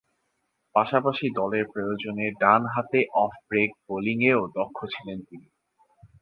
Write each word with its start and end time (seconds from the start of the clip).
পাশাপাশি 0.75 1.25
দলের 1.35 1.65
প্রয়োজনে 1.73 2.25
ডান 2.41 2.61
হাতে 2.73 2.99
অফ-ব্রেক 3.15 3.69
বোলিংয়েও 3.85 4.41
দক্ষ 4.57 4.77
ছিলেন 4.93 5.17
তিনি। 5.27 5.47